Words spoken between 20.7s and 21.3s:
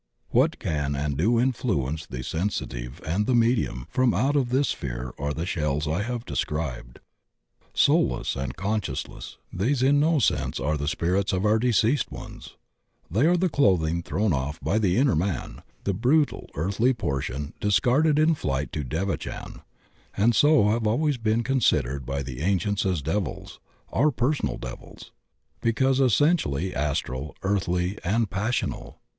always